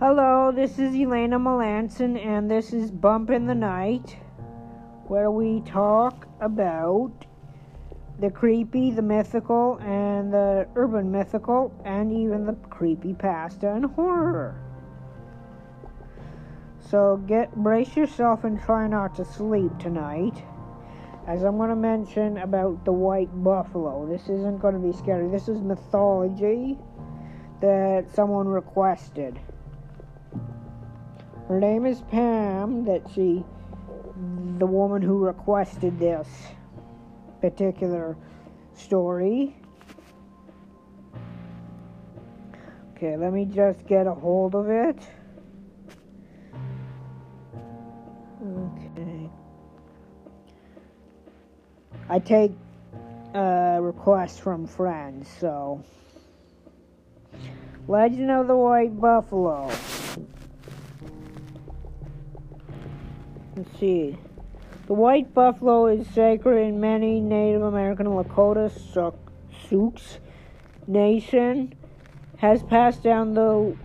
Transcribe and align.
Hello, 0.00 0.52
this 0.52 0.78
is 0.78 0.94
Elena 0.94 1.40
Melanson, 1.40 2.24
and 2.24 2.48
this 2.48 2.72
is 2.72 2.88
Bump 2.88 3.30
in 3.30 3.46
the 3.46 3.54
Night, 3.56 4.16
where 5.08 5.28
we 5.28 5.60
talk 5.62 6.28
about 6.40 7.10
the 8.20 8.30
creepy, 8.30 8.92
the 8.92 9.02
mythical, 9.02 9.76
and 9.78 10.32
the 10.32 10.68
urban 10.76 11.10
mythical, 11.10 11.74
and 11.84 12.12
even 12.12 12.46
the 12.46 12.52
creepy 12.70 13.12
pasta 13.12 13.72
and 13.72 13.86
horror. 13.86 14.62
So 16.78 17.16
get 17.26 17.52
brace 17.56 17.96
yourself 17.96 18.44
and 18.44 18.62
try 18.62 18.86
not 18.86 19.16
to 19.16 19.24
sleep 19.24 19.76
tonight, 19.80 20.44
as 21.26 21.42
I'm 21.42 21.56
going 21.56 21.70
to 21.70 21.74
mention 21.74 22.38
about 22.38 22.84
the 22.84 22.92
white 22.92 23.42
buffalo. 23.42 24.06
This 24.08 24.28
isn't 24.28 24.60
going 24.60 24.74
to 24.74 24.80
be 24.80 24.96
scary. 24.96 25.28
This 25.28 25.48
is 25.48 25.60
mythology 25.60 26.78
that 27.60 28.06
someone 28.14 28.46
requested. 28.46 29.40
Her 31.48 31.58
name 31.58 31.86
is 31.86 32.02
Pam, 32.10 32.84
that 32.84 33.00
she, 33.14 33.42
the 34.58 34.66
woman 34.66 35.00
who 35.00 35.18
requested 35.18 35.98
this 35.98 36.28
particular 37.40 38.18
story. 38.74 39.56
Okay, 42.92 43.16
let 43.16 43.32
me 43.32 43.46
just 43.46 43.86
get 43.86 44.06
a 44.06 44.12
hold 44.12 44.54
of 44.54 44.68
it. 44.68 44.98
Okay. 48.46 49.30
I 52.10 52.18
take 52.18 52.52
uh, 53.34 53.78
requests 53.80 54.38
from 54.38 54.66
friends, 54.66 55.30
so. 55.40 55.82
Legend 57.86 58.30
of 58.30 58.48
the 58.48 58.56
White 58.56 59.00
Buffalo. 59.00 59.70
See. 63.64 64.16
The 64.86 64.94
white 64.94 65.34
buffalo 65.34 65.86
is 65.86 66.06
sacred 66.08 66.58
in 66.58 66.80
many 66.80 67.20
Native 67.20 67.62
American 67.62 68.06
Lakota 68.06 68.70
Sioux 69.68 69.94
nation. 70.86 71.74
Has 72.38 72.62
passed 72.62 73.02
down 73.02 73.34
the 73.34 73.76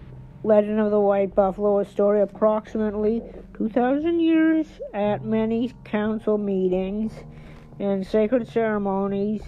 legend 0.43 0.79
of 0.79 0.91
the 0.91 0.99
white 0.99 1.33
buffalo, 1.35 1.79
a 1.79 1.85
story 1.85 2.21
approximately 2.21 3.21
2,000 3.55 4.19
years 4.19 4.67
at 4.93 5.25
many 5.25 5.73
council 5.83 6.37
meetings 6.37 7.13
and 7.79 8.05
sacred 8.05 8.47
ceremonies 8.47 9.41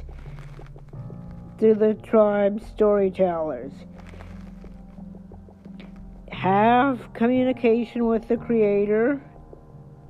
through 1.58 1.76
the 1.76 1.94
tribe's 1.94 2.66
storytellers. 2.66 3.72
Have 6.32 7.14
communication 7.14 8.06
with 8.06 8.28
the 8.28 8.38
Creator 8.38 9.22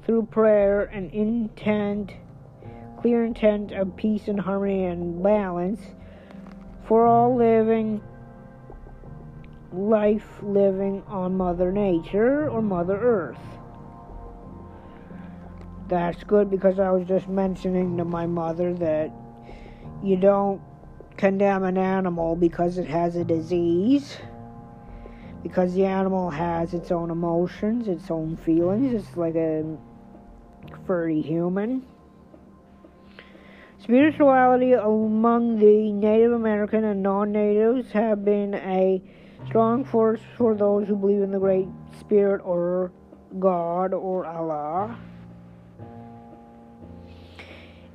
through 0.06 0.28
prayer 0.28 0.84
and 0.84 1.12
intent, 1.12 2.12
clear 3.02 3.26
intent 3.26 3.72
of 3.72 3.96
peace 3.96 4.28
and 4.28 4.40
harmony 4.40 4.86
and 4.86 5.24
balance 5.24 5.82
for 6.88 7.08
all 7.08 7.36
living 7.36 8.02
life 9.72 10.26
living 10.42 11.04
on 11.08 11.36
Mother 11.36 11.72
Nature 11.72 12.50
or 12.50 12.62
Mother 12.62 12.98
Earth. 12.98 13.40
That's 15.88 16.24
good 16.24 16.50
because 16.50 16.80
I 16.80 16.92
was 16.92 17.08
just 17.08 17.28
mentioning 17.28 17.98
to 17.98 18.06
my 18.06 18.26
mother 18.26 18.74
that 18.76 19.12
you 20.04 20.16
don't 20.16 20.62
condemn 21.18 21.64
an 21.64 21.78
animal 21.78 22.36
because 22.36 22.78
it 22.78 22.88
has 22.88 23.16
a 23.16 23.24
disease 23.24 24.18
because 25.46 25.76
the 25.76 25.86
animal 25.86 26.32
has 26.32 26.74
its 26.74 26.92
own 26.92 27.12
emotions, 27.12 27.88
its 27.88 28.10
own 28.10 28.36
feelings. 28.36 28.94
It's 28.94 29.16
like 29.16 29.36
a 29.36 29.64
furry 30.86 31.22
human. 31.22 31.86
Spirituality 33.86 34.74
among 34.74 35.60
the 35.60 35.92
Native 35.92 36.32
American 36.32 36.84
and 36.86 37.04
non 37.04 37.32
natives 37.32 37.92
have 37.92 38.26
been 38.26 38.56
a 38.56 39.02
strong 39.48 39.86
force 39.86 40.22
for 40.38 40.56
those 40.56 40.88
who 40.88 40.96
believe 40.96 41.22
in 41.22 41.32
the 41.32 41.38
Great 41.38 41.68
Spirit 42.00 42.42
or 42.44 42.92
God 43.38 43.94
or 43.94 44.26
Allah. 44.26 44.98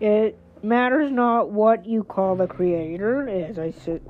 It 0.00 0.38
matters 0.62 1.10
not 1.10 1.50
what 1.50 1.84
you 1.87 2.04
call 2.04 2.37
the 2.37 2.47
Creator, 2.47 3.28
as 3.28 3.58
I 3.58 3.72
said, 3.72 4.02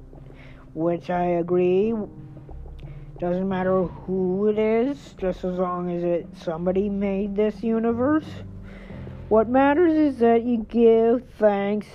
which 0.75 1.11
I 1.11 1.25
agree. 1.25 1.95
Doesn't 3.19 3.49
matter 3.49 3.85
who 3.85 4.49
it 4.49 4.59
is, 4.59 5.15
just 5.19 5.45
as 5.45 5.59
long 5.59 5.91
as 5.91 6.03
it 6.03 6.27
somebody 6.37 6.89
made 6.89 7.37
this 7.37 7.63
universe. 7.63 8.27
What 9.31 9.49
matters 9.49 9.93
is 9.93 10.19
that 10.19 10.43
you 10.43 10.67
give 10.69 11.23
thanks 11.39 11.87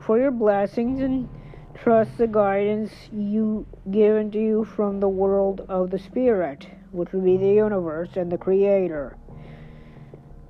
for 0.00 0.18
your 0.18 0.30
blessings 0.30 1.02
and 1.02 1.28
trust 1.74 2.16
the 2.16 2.26
guidance 2.26 2.90
you 3.12 3.66
given 3.90 4.30
to 4.30 4.38
you 4.38 4.64
from 4.64 4.98
the 4.98 5.08
world 5.08 5.66
of 5.68 5.90
the 5.90 5.98
spirit, 5.98 6.66
which 6.90 7.12
would 7.12 7.26
be 7.26 7.36
the 7.36 7.52
universe 7.52 8.16
and 8.16 8.32
the 8.32 8.38
creator. 8.38 9.18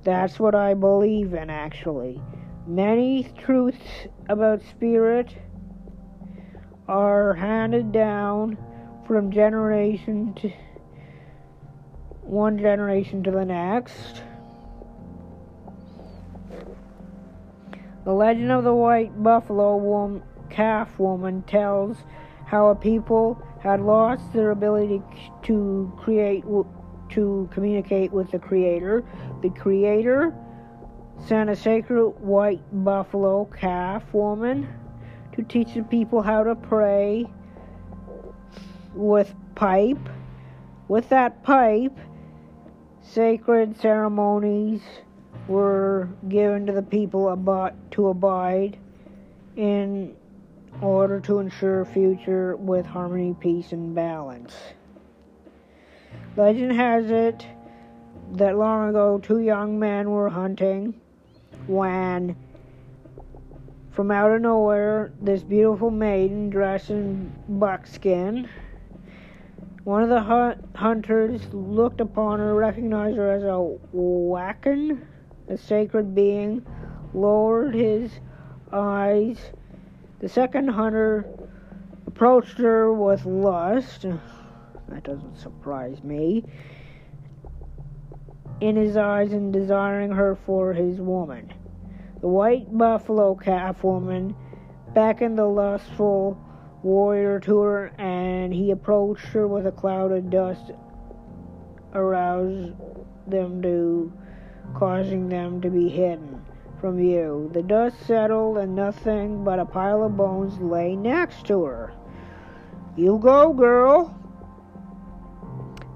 That's 0.05 0.39
what 0.39 0.55
I 0.55 0.75
believe 0.75 1.33
in 1.33 1.49
actually. 1.49 2.21
Many 2.65 3.33
truths 3.37 4.07
about 4.29 4.61
spirit 4.61 5.35
are 6.87 7.33
handed 7.33 7.91
down 7.91 8.57
from 9.05 9.29
generation 9.29 10.33
to 10.35 10.53
one 12.21 12.57
generation 12.57 13.23
to 13.23 13.31
the 13.31 13.43
next. 13.43 14.23
The 18.09 18.15
legend 18.15 18.51
of 18.51 18.63
the 18.63 18.73
white 18.73 19.21
buffalo 19.21 19.77
woman, 19.77 20.23
calf 20.49 20.97
woman 20.97 21.43
tells 21.43 21.95
how 22.47 22.69
a 22.69 22.75
people 22.75 23.39
had 23.61 23.81
lost 23.81 24.33
their 24.33 24.49
ability 24.49 25.03
to 25.43 25.93
create 25.95 26.43
to 27.09 27.47
communicate 27.51 28.11
with 28.11 28.31
the 28.31 28.39
creator. 28.39 29.03
The 29.43 29.51
creator 29.51 30.33
sent 31.27 31.51
a 31.51 31.55
sacred 31.55 32.09
white 32.19 32.63
buffalo 32.83 33.45
calf 33.45 34.11
woman 34.11 34.67
to 35.33 35.43
teach 35.43 35.75
the 35.75 35.83
people 35.83 36.23
how 36.23 36.43
to 36.43 36.55
pray 36.55 37.27
with 38.95 39.35
pipe. 39.53 40.09
With 40.87 41.09
that 41.09 41.43
pipe, 41.43 41.95
sacred 43.03 43.79
ceremonies 43.79 44.81
were 45.47 46.09
given 46.27 46.65
to 46.67 46.73
the 46.73 46.81
people 46.81 47.29
about, 47.29 47.73
to 47.91 48.09
abide 48.09 48.77
in 49.55 50.15
order 50.81 51.19
to 51.19 51.39
ensure 51.39 51.85
future 51.85 52.55
with 52.55 52.85
harmony, 52.85 53.35
peace, 53.39 53.71
and 53.71 53.95
balance. 53.95 54.55
Legend 56.35 56.71
has 56.73 57.09
it 57.09 57.45
that 58.33 58.57
long 58.57 58.89
ago 58.89 59.19
two 59.19 59.39
young 59.39 59.79
men 59.79 60.09
were 60.11 60.29
hunting 60.29 60.93
when 61.67 62.35
from 63.91 64.11
out 64.11 64.31
of 64.31 64.41
nowhere 64.41 65.11
this 65.21 65.41
beautiful 65.43 65.89
maiden 65.89 66.49
dressed 66.49 66.91
in 66.91 67.31
buckskin 67.49 68.47
one 69.83 70.03
of 70.03 70.09
the 70.09 70.57
hunters 70.75 71.41
looked 71.51 71.99
upon 71.99 72.39
her 72.39 72.53
recognized 72.53 73.17
her 73.17 73.31
as 73.31 73.43
a 73.43 73.77
wakan 73.95 75.01
the 75.49 75.57
sacred 75.57 76.13
being 76.13 76.63
lowered 77.13 77.73
his 77.73 78.11
eyes. 78.71 79.51
The 80.19 80.29
second 80.29 80.67
hunter 80.67 81.25
approached 82.05 82.59
her 82.59 82.93
with 82.93 83.25
lust. 83.25 84.05
That 84.89 85.03
doesn't 85.03 85.37
surprise 85.37 86.03
me. 86.03 86.45
In 88.61 88.75
his 88.75 88.95
eyes 88.95 89.33
and 89.33 89.51
desiring 89.51 90.11
her 90.11 90.35
for 90.35 90.73
his 90.73 91.01
woman. 91.01 91.51
The 92.21 92.27
white 92.27 92.77
buffalo 92.77 93.33
calf 93.33 93.83
woman 93.83 94.35
beckoned 94.93 95.39
the 95.39 95.47
lustful 95.47 96.37
warrior 96.83 97.39
to 97.39 97.59
her, 97.59 97.91
and 97.97 98.53
he 98.53 98.69
approached 98.69 99.25
her 99.27 99.47
with 99.47 99.65
a 99.65 99.71
cloud 99.71 100.11
of 100.11 100.29
dust, 100.29 100.71
aroused 101.93 102.73
them 103.25 103.61
to 103.61 104.13
causing 104.73 105.29
them 105.29 105.61
to 105.61 105.69
be 105.69 105.89
hidden 105.89 106.41
from 106.79 106.97
view. 106.97 107.49
The 107.53 107.63
dust 107.63 107.97
settled, 108.05 108.57
and 108.57 108.75
nothing 108.75 109.43
but 109.43 109.59
a 109.59 109.65
pile 109.65 110.03
of 110.03 110.15
bones 110.15 110.59
lay 110.59 110.95
next 110.95 111.45
to 111.47 111.63
her. 111.63 111.93
You 112.95 113.17
go, 113.17 113.53
girl. 113.53 114.15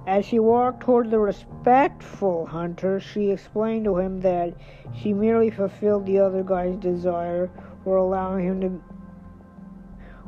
As 0.05 0.25
she 0.25 0.39
walked 0.39 0.81
toward 0.81 1.11
the 1.11 1.19
respectful 1.19 2.45
hunter, 2.45 2.99
she 2.99 3.31
explained 3.31 3.85
to 3.85 3.97
him 3.97 4.19
that 4.21 4.53
she 4.93 5.13
merely 5.13 5.49
fulfilled 5.49 6.05
the 6.05 6.19
other 6.19 6.43
guy's 6.43 6.75
desire 6.75 7.49
for 7.83 7.95
allowing 7.97 8.45
him 8.45 8.61
to, 8.61 8.81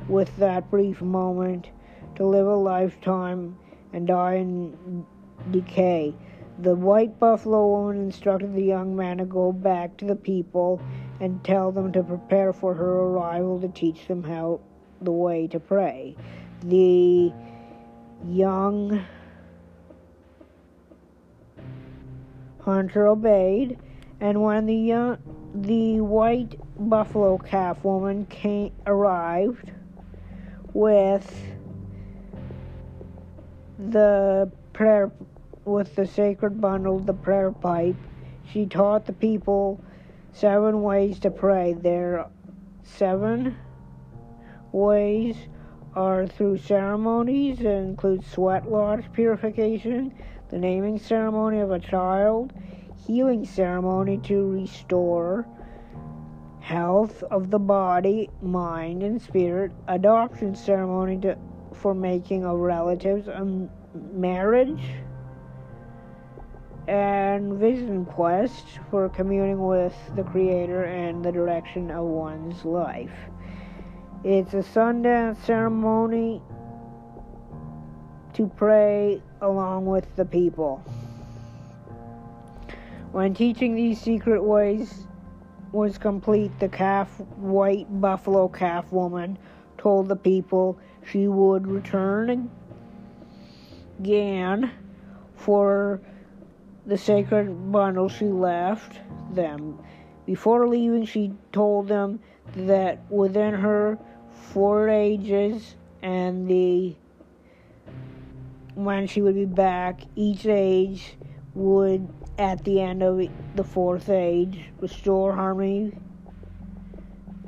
with 0.08 0.36
that 0.38 0.72
brief 0.72 1.02
moment, 1.02 1.70
to 2.16 2.26
live 2.26 2.48
a 2.48 2.56
lifetime 2.56 3.58
and 3.92 4.08
die 4.08 4.36
in 4.36 5.06
decay. 5.52 6.16
The 6.58 6.76
white 6.76 7.20
buffalo 7.20 7.68
woman 7.68 7.98
instructed 7.98 8.54
the 8.54 8.64
young 8.64 8.96
man 8.96 9.18
to 9.18 9.26
go 9.26 9.52
back 9.52 9.98
to 9.98 10.06
the 10.06 10.16
people 10.16 10.82
and 11.20 11.44
tell 11.44 11.72
them 11.72 11.92
to 11.92 12.04
prepare 12.04 12.54
for 12.54 12.74
her 12.74 12.92
arrival 13.02 13.60
to 13.60 13.68
teach 13.68 14.08
them 14.08 14.24
how 14.24 14.62
the 15.02 15.12
way 15.12 15.48
to 15.48 15.60
pray. 15.60 16.16
The 16.64 17.34
young 18.26 19.06
hunter 22.62 23.08
obeyed, 23.08 23.78
and 24.22 24.42
when 24.42 24.66
the 24.66 24.76
young, 24.76 25.18
the 25.54 26.02
white 26.02 26.60
buffalo 26.80 27.38
calf 27.38 27.84
woman 27.84 28.26
came 28.26 28.72
arrived 28.88 29.72
with 30.74 31.44
the 33.78 34.52
prayer 34.74 35.12
with 35.66 35.96
the 35.96 36.06
sacred 36.06 36.62
bundle, 36.62 37.00
the 37.00 37.14
prayer 37.14 37.52
pipe, 37.52 37.96
she 38.48 38.66
taught 38.66 39.06
the 39.06 39.14
people 39.14 39.84
seven 40.32 40.82
ways 40.84 41.20
to 41.20 41.32
pray. 41.32 41.74
There 41.74 42.28
seven 42.84 43.58
ways 44.72 45.36
are 45.96 46.28
through 46.28 46.58
ceremonies 46.58 47.60
that 47.60 47.78
include 47.78 48.24
sweat 48.26 48.70
lodge 48.72 49.12
purification, 49.12 50.14
the 50.50 50.58
naming 50.58 51.00
ceremony 51.00 51.60
of 51.60 51.72
a 51.72 51.80
child, 51.80 52.54
healing 53.06 53.46
ceremony 53.46 54.18
to 54.20 54.52
restore 54.52 55.48
health 56.66 57.24
of 57.30 57.52
the 57.52 57.60
body, 57.60 58.28
mind, 58.42 59.04
and 59.04 59.22
spirit, 59.22 59.72
adoption 59.88 60.56
ceremony 60.56 61.16
to, 61.16 61.38
for 61.74 61.94
making 61.94 62.44
of 62.44 62.58
relatives, 62.58 63.28
and 63.28 63.70
marriage, 64.12 64.84
and 66.88 67.54
vision 67.54 68.06
quest 68.06 68.80
for 68.92 69.10
communing 69.10 69.66
with 69.66 69.96
the 70.16 70.24
Creator 70.24 70.84
and 70.84 71.24
the 71.24 71.32
direction 71.32 71.90
of 71.90 72.06
one's 72.06 72.64
life. 72.64 73.12
It's 74.24 74.54
a 74.54 74.64
Sundance 74.64 75.38
ceremony 75.46 76.42
to 78.34 78.48
pray 78.48 79.22
along 79.42 79.86
with 79.86 80.16
the 80.16 80.26
people. 80.26 80.84
When 83.12 83.34
teaching 83.34 83.76
these 83.76 84.00
secret 84.02 84.44
ways 84.44 85.08
was 85.72 85.98
complete, 85.98 86.58
the 86.60 86.70
calf, 86.70 87.20
white 87.38 87.88
buffalo 88.02 88.48
calf 88.48 88.92
woman 88.92 89.38
told 89.78 90.08
the 90.08 90.16
people 90.16 90.78
she 91.10 91.28
would 91.28 91.68
return 91.68 92.50
again 94.00 94.72
for 95.36 96.02
the 96.86 96.98
sacred 96.98 97.72
bundle 97.72 98.10
she 98.10 98.26
left 98.26 99.00
them. 99.32 99.80
Before 100.26 100.68
leaving, 100.68 101.06
she 101.06 101.34
told 101.52 101.88
them 101.88 102.20
that 102.56 103.00
within 103.12 103.54
her 103.54 103.98
four 104.32 104.90
ages 104.90 105.76
and 106.02 106.48
the 106.48 106.96
when 108.76 109.08
she 109.08 109.22
would 109.22 109.36
be 109.36 109.46
back, 109.46 110.02
each 110.16 110.46
age 110.46 111.18
would, 111.54 112.10
at 112.38 112.64
the 112.66 112.82
end 112.82 113.02
of 113.02 113.22
the 113.56 113.64
fourth 113.64 114.10
age, 114.10 114.66
restore 114.80 115.34
harmony 115.34 115.94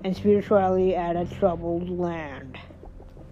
and 0.03 0.15
spirituality 0.15 0.95
at 0.95 1.17
a 1.17 1.25
troubled 1.25 1.89
land. 1.89 2.57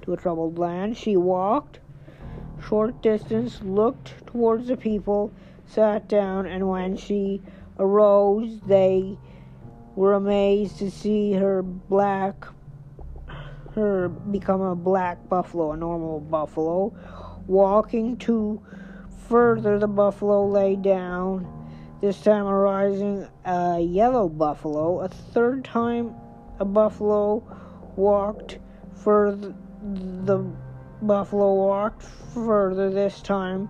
To 0.01 0.13
a 0.13 0.17
troubled 0.17 0.59
land, 0.59 0.97
she 0.97 1.15
walked 1.15 1.79
short 2.67 3.01
distance, 3.01 3.61
looked 3.63 4.13
towards 4.27 4.67
the 4.67 4.75
people, 4.75 5.31
sat 5.67 6.07
down, 6.07 6.45
and 6.45 6.69
when 6.69 6.97
she 6.97 7.41
arose, 7.79 8.59
they 8.61 9.17
were 9.95 10.13
amazed 10.13 10.77
to 10.79 10.91
see 10.91 11.33
her 11.33 11.61
black 11.61 12.45
her 13.75 14.07
become 14.07 14.61
a 14.61 14.75
black 14.75 15.27
buffalo, 15.27 15.73
a 15.73 15.77
normal 15.77 16.21
buffalo. 16.21 16.93
Walking 17.45 18.17
to 18.19 18.61
further, 19.27 19.77
the 19.77 19.87
buffalo 19.87 20.47
lay 20.47 20.75
down, 20.77 21.45
this 22.01 22.21
time 22.21 22.45
arising 22.45 23.27
a 23.45 23.79
yellow 23.79 24.29
buffalo. 24.29 25.01
A 25.01 25.09
third 25.09 25.65
time, 25.65 26.15
a 26.59 26.65
buffalo 26.65 27.43
walked 27.97 28.59
further. 28.93 29.53
The 29.81 30.45
buffalo 31.01 31.53
walked 31.53 32.03
further, 32.33 32.89
this 32.89 33.21
time 33.21 33.69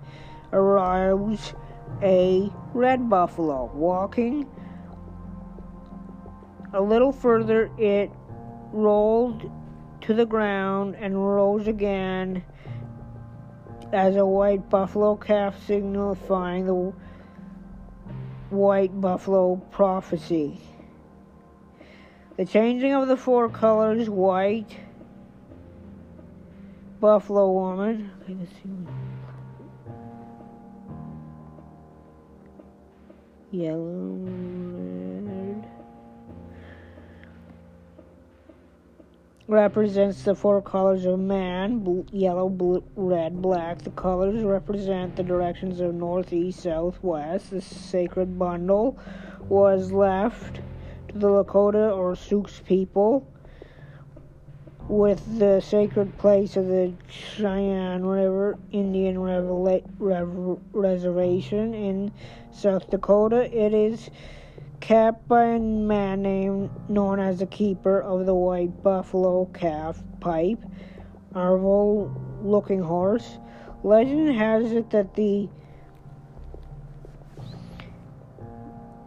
arrives 0.53 1.53
a 2.01 2.51
red 2.73 3.09
buffalo. 3.09 3.71
Walking 3.73 4.49
a 6.73 6.81
little 6.81 7.11
further, 7.11 7.71
it 7.77 8.11
rolled 8.71 9.49
to 10.01 10.13
the 10.13 10.25
ground 10.25 10.95
and 10.99 11.15
rose 11.17 11.67
again 11.67 12.43
as 13.93 14.15
a 14.15 14.25
white 14.25 14.69
buffalo 14.69 15.15
calf 15.15 15.55
signifying 15.65 16.65
the 16.65 16.93
white 18.49 18.99
buffalo 18.99 19.55
prophecy. 19.71 20.59
The 22.37 22.45
changing 22.45 22.93
of 22.93 23.07
the 23.07 23.15
four 23.15 23.47
colors 23.49 24.09
white, 24.09 24.77
buffalo 26.99 27.51
woman. 27.51 28.11
Yellow, 33.55 34.19
represents 39.47 40.23
the 40.23 40.35
four 40.35 40.61
colors 40.61 41.05
of 41.05 41.19
man 41.19 42.05
yellow, 42.11 42.49
blue, 42.49 42.83
red, 42.97 43.41
black. 43.41 43.77
The 43.77 43.91
colors 43.91 44.43
represent 44.43 45.15
the 45.15 45.23
directions 45.23 45.79
of 45.79 45.95
north, 45.95 46.33
east, 46.33 46.63
south, 46.63 47.01
west. 47.01 47.51
The 47.51 47.61
sacred 47.61 48.37
bundle 48.37 48.97
was 49.47 49.89
left 49.89 50.59
to 51.07 51.17
the 51.17 51.27
Lakota 51.27 51.95
or 51.95 52.13
Sioux 52.17 52.45
people 52.65 53.25
with 54.87 55.39
the 55.39 55.59
sacred 55.61 56.17
place 56.17 56.55
of 56.55 56.67
the 56.67 56.93
Cheyenne 57.09 58.05
River 58.05 58.57
Indian 58.71 59.17
Revela- 59.17 59.83
Rev- 59.97 60.59
Reservation 60.73 61.73
in 61.73 62.11
South 62.51 62.89
Dakota. 62.89 63.49
It 63.51 63.73
is 63.73 64.09
kept 64.79 65.27
by 65.27 65.45
a 65.45 65.59
man 65.59 66.21
named 66.21 66.69
known 66.87 67.19
as 67.19 67.39
the 67.39 67.47
keeper 67.47 68.01
of 68.01 68.25
the 68.25 68.35
white 68.35 68.83
buffalo 68.83 69.45
calf 69.45 70.03
pipe, 70.19 70.63
Arvol 71.33 72.11
Looking 72.43 72.81
Horse. 72.81 73.39
Legend 73.83 74.35
has 74.35 74.71
it 74.71 74.91
that 74.91 75.15
the 75.15 75.49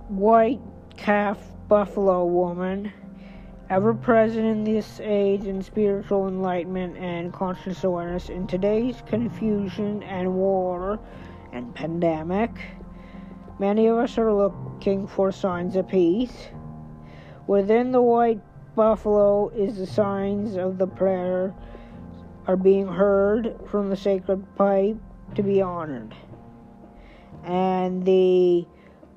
white 0.09 0.61
calf 0.97 1.39
buffalo 1.69 2.25
woman, 2.25 2.93
ever 3.71 3.95
present 3.95 4.47
in 4.47 4.65
this 4.65 5.01
age 5.03 5.45
in 5.45 5.63
spiritual 5.63 6.29
enlightenment 6.29 6.97
and 6.97 7.33
conscious 7.33 7.85
awareness 7.85 8.29
in 8.29 8.47
today's 8.47 9.03
confusion 9.07 10.03
and 10.03 10.35
war 10.35 10.99
and 11.53 11.75
pandemic 11.75 12.53
Many 13.59 13.89
of 13.89 13.99
us 13.99 14.17
are 14.19 14.33
looking 14.33 15.09
for 15.09 15.33
signs 15.33 15.75
of 15.75 15.89
peace. 15.89 16.51
Within 17.49 17.91
the 17.91 18.01
white 18.01 18.41
buffalo 18.77 19.49
is 19.49 19.79
the 19.79 19.87
signs 19.87 20.57
of 20.57 20.79
the 20.79 20.87
prayer 20.87 21.53
are 22.47 22.57
being 22.57 22.87
heard 22.87 23.57
from 23.67 23.91
the 23.91 23.97
sacred 23.97 24.45
pipe 24.55 24.97
to 25.35 25.43
be 25.43 25.61
honored. 25.61 26.15
And 27.43 28.05
the 28.05 28.65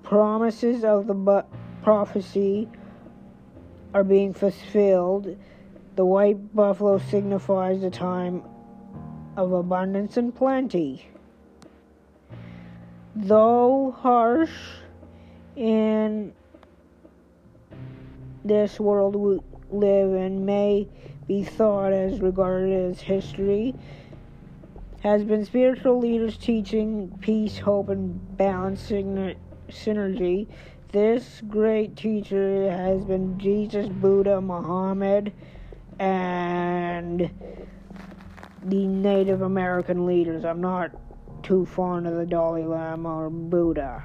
promises 0.02 0.84
of 0.84 1.06
the 1.06 1.14
bu- 1.14 1.48
prophecy 1.84 2.68
are 3.94 4.04
being 4.04 4.34
fulfilled. 4.34 5.38
The 5.96 6.06
white 6.06 6.56
buffalo 6.56 6.98
signifies 6.98 7.82
the 7.82 7.90
time 7.90 8.44
of 9.38 9.52
abundance 9.52 10.18
and 10.18 10.34
plenty 10.36 11.08
though 13.16 13.96
harsh 14.00 14.52
in 15.56 16.34
this 18.44 18.80
world 18.80 19.16
we 19.16 19.40
live 19.70 20.14
in 20.14 20.46
may 20.46 20.88
be 21.28 21.44
thought 21.44 21.94
as 21.94 22.20
regarded 22.22 22.92
as 22.92 23.00
history 23.02 23.76
has 25.02 25.24
been 25.24 25.44
spiritual 25.44 26.00
leaders 26.00 26.38
teaching 26.38 27.16
peace 27.22 27.60
hope 27.60 27.90
and 27.90 28.38
balance 28.38 28.90
synergy 29.70 30.48
this 30.92 31.42
great 31.48 31.96
teacher 31.96 32.70
has 32.70 33.04
been 33.06 33.40
jesus 33.40 33.88
buddha 33.88 34.42
muhammad 34.42 35.32
and 36.00 37.32
the 38.64 38.88
native 38.88 39.42
american 39.42 40.06
leaders 40.06 40.44
i'm 40.44 40.62
not 40.62 40.92
too 41.44 41.66
fond 41.66 42.08
of 42.08 42.16
the 42.16 42.26
Dalai 42.26 42.64
Lama 42.64 43.10
or 43.10 43.30
Buddha. 43.30 44.04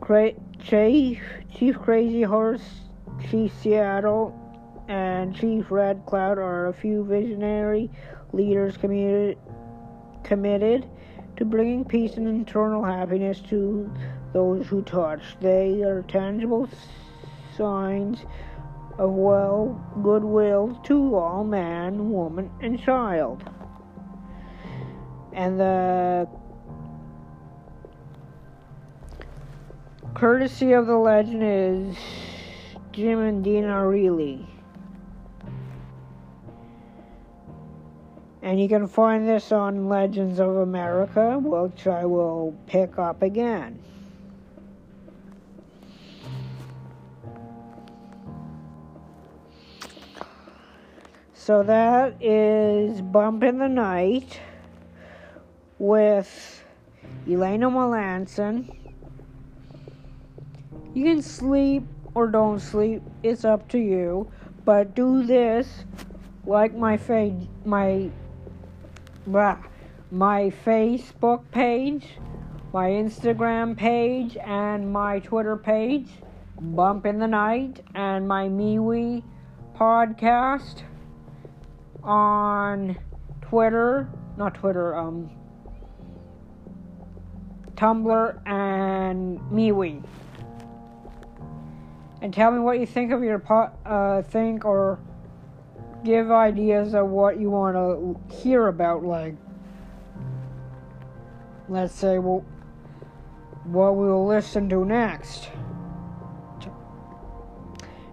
Cra- 0.00 0.32
Chief, 0.62 1.22
Chief 1.56 1.78
Crazy 1.78 2.22
Horse, 2.22 2.62
Chief 3.30 3.52
Seattle, 3.60 4.38
and 4.88 5.34
Chief 5.34 5.70
Red 5.70 6.04
Cloud 6.06 6.38
are 6.38 6.66
a 6.66 6.74
few 6.74 7.04
visionary 7.04 7.90
leaders 8.32 8.76
committed, 8.76 9.38
committed 10.22 10.86
to 11.36 11.44
bringing 11.44 11.84
peace 11.84 12.16
and 12.16 12.28
internal 12.28 12.84
happiness 12.84 13.40
to 13.48 13.90
those 14.32 14.66
who 14.66 14.82
touch. 14.82 15.20
They 15.40 15.82
are 15.82 16.02
tangible 16.02 16.68
signs 17.56 18.20
of 18.98 19.10
well 19.10 19.80
goodwill 20.02 20.80
to 20.84 21.16
all 21.16 21.44
man, 21.44 22.10
woman, 22.10 22.50
and 22.60 22.80
child. 22.80 23.42
And 25.32 25.58
the 25.58 26.28
courtesy 30.14 30.72
of 30.72 30.86
the 30.86 30.96
legend 30.96 31.42
is 31.42 31.96
Jim 32.92 33.18
and 33.18 33.42
Dina 33.42 33.86
Reilly. 33.86 34.53
And 38.44 38.60
you 38.60 38.68
can 38.68 38.86
find 38.86 39.26
this 39.26 39.52
on 39.52 39.88
Legends 39.88 40.38
of 40.38 40.56
America, 40.56 41.38
which 41.38 41.86
I 41.86 42.04
will 42.04 42.54
pick 42.66 42.98
up 42.98 43.22
again. 43.22 43.82
So 51.32 51.62
that 51.62 52.22
is 52.22 53.00
Bump 53.00 53.44
in 53.44 53.56
the 53.56 53.68
Night 53.68 54.38
with 55.78 56.62
Elena 57.26 57.70
Melanson. 57.70 58.76
You 60.92 61.04
can 61.04 61.22
sleep 61.22 61.84
or 62.14 62.26
don't 62.26 62.60
sleep, 62.60 63.00
it's 63.22 63.46
up 63.46 63.68
to 63.70 63.78
you. 63.78 64.30
But 64.66 64.94
do 64.94 65.22
this 65.22 65.86
like 66.44 66.74
my 66.74 66.98
fa- 66.98 67.34
my 67.64 68.10
my 69.26 70.52
Facebook 70.64 71.50
page, 71.50 72.18
my 72.72 72.88
Instagram 72.90 73.76
page, 73.76 74.36
and 74.36 74.92
my 74.92 75.18
Twitter 75.20 75.56
page, 75.56 76.08
Bump 76.60 77.06
in 77.06 77.18
the 77.18 77.26
Night, 77.26 77.80
and 77.94 78.28
my 78.28 78.48
MeWe 78.48 79.22
podcast 79.76 80.82
on 82.02 82.96
Twitter, 83.40 84.08
not 84.36 84.54
Twitter, 84.54 84.96
um, 84.96 85.30
Tumblr 87.74 88.46
and 88.46 89.38
MeWe. 89.50 90.04
And 92.22 92.32
tell 92.32 92.50
me 92.50 92.60
what 92.60 92.78
you 92.78 92.86
think 92.86 93.12
of 93.12 93.22
your 93.22 93.38
po- 93.38 93.72
uh, 93.84 94.22
think 94.22 94.64
or 94.64 94.98
give 96.04 96.30
ideas 96.30 96.94
of 96.94 97.08
what 97.08 97.40
you 97.40 97.50
want 97.50 97.76
to 97.76 98.36
hear 98.36 98.68
about, 98.68 99.02
like, 99.04 99.34
let's 101.68 101.94
say, 101.94 102.18
well, 102.18 102.44
what 103.64 103.96
we'll 103.96 104.26
listen 104.26 104.68
to 104.68 104.84
next. 104.84 105.50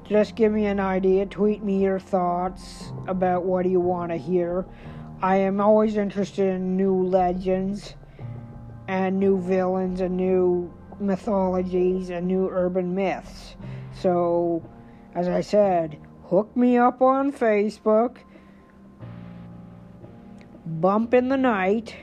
Just 0.07 0.35
give 0.35 0.51
me 0.51 0.65
an 0.65 0.79
idea. 0.79 1.25
Tweet 1.25 1.63
me 1.63 1.81
your 1.81 1.99
thoughts 1.99 2.91
about 3.07 3.45
what 3.45 3.65
you 3.65 3.79
want 3.79 4.11
to 4.11 4.17
hear. 4.17 4.65
I 5.21 5.37
am 5.37 5.61
always 5.61 5.97
interested 5.97 6.53
in 6.55 6.75
new 6.75 7.03
legends 7.03 7.95
and 8.87 9.19
new 9.19 9.39
villains 9.39 10.01
and 10.01 10.17
new 10.17 10.73
mythologies 10.99 12.09
and 12.09 12.27
new 12.27 12.49
urban 12.49 12.93
myths. 12.93 13.55
So, 13.93 14.63
as 15.15 15.27
I 15.27 15.41
said, 15.41 15.97
hook 16.31 16.55
me 16.55 16.77
up 16.77 17.01
on 17.01 17.31
Facebook. 17.33 18.15
Bump 20.65 21.13
in 21.13 21.27
the 21.27 21.35
Night. 21.35 21.93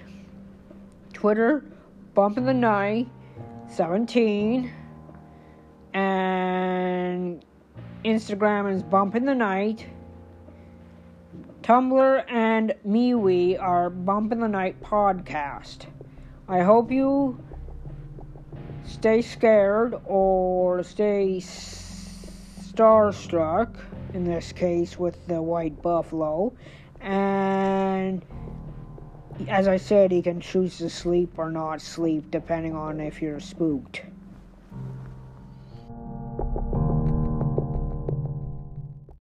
Twitter, 1.15 1.65
Bump 2.13 2.37
in 2.37 2.45
the 2.45 2.53
Night 2.53 3.09
17. 3.69 4.71
And 5.95 7.43
Instagram 8.05 8.71
is 8.71 8.83
Bump 8.83 9.15
in 9.15 9.25
the 9.25 9.35
Night. 9.35 9.87
Tumblr 11.63 12.31
and 12.31 12.75
MeWe 12.87 13.59
are 13.59 13.89
Bump 13.89 14.33
in 14.33 14.41
the 14.41 14.49
Night 14.49 14.79
Podcast. 14.83 15.87
I 16.47 16.61
hope 16.61 16.91
you 16.91 17.43
stay 18.85 19.23
scared 19.23 19.95
or 20.05 20.83
stay 20.83 21.41
starstruck, 22.69 23.75
in 24.15 24.25
this 24.25 24.53
case 24.53 24.99
with 24.99 25.27
the 25.27 25.43
white 25.43 25.83
buffalo. 25.83 26.53
And 27.00 28.23
as 29.49 29.69
I 29.69 29.77
said, 29.77 30.11
he 30.11 30.23
can 30.23 30.41
choose 30.41 30.79
to 30.79 30.91
sleep 30.91 31.38
or 31.38 31.50
not 31.50 31.81
sleep 31.81 32.31
depending 32.31 32.75
on 32.75 33.00
if 33.00 33.23
you're 33.23 33.41
spooked. 33.41 34.03